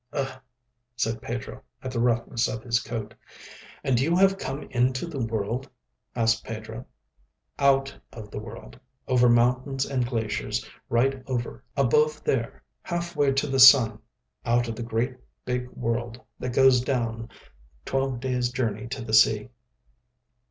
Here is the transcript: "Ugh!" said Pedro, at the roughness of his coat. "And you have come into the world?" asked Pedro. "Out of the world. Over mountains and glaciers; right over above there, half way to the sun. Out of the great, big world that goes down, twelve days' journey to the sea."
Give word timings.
"Ugh!" 0.13 0.41
said 0.95 1.21
Pedro, 1.21 1.61
at 1.83 1.91
the 1.91 1.99
roughness 1.99 2.47
of 2.47 2.63
his 2.63 2.79
coat. 2.79 3.13
"And 3.83 3.99
you 3.99 4.15
have 4.15 4.39
come 4.39 4.63
into 4.71 5.05
the 5.05 5.23
world?" 5.23 5.69
asked 6.15 6.43
Pedro. 6.43 6.87
"Out 7.59 7.95
of 8.11 8.31
the 8.31 8.39
world. 8.39 8.79
Over 9.07 9.29
mountains 9.29 9.85
and 9.85 10.03
glaciers; 10.03 10.67
right 10.89 11.21
over 11.27 11.63
above 11.77 12.23
there, 12.23 12.63
half 12.81 13.15
way 13.15 13.31
to 13.33 13.45
the 13.45 13.59
sun. 13.59 13.99
Out 14.43 14.67
of 14.67 14.75
the 14.75 14.81
great, 14.81 15.17
big 15.45 15.69
world 15.69 16.19
that 16.39 16.51
goes 16.53 16.81
down, 16.81 17.29
twelve 17.85 18.19
days' 18.19 18.49
journey 18.51 18.87
to 18.87 19.03
the 19.03 19.13
sea." 19.13 19.49